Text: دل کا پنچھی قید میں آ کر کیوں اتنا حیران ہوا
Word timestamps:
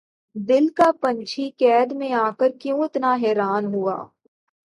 دل 0.35 0.67
کا 0.77 0.89
پنچھی 1.01 1.49
قید 1.59 1.89
میں 1.99 2.11
آ 2.15 2.29
کر 2.39 2.49
کیوں 2.61 2.79
اتنا 2.83 3.11
حیران 3.23 3.63
ہوا 3.73 3.97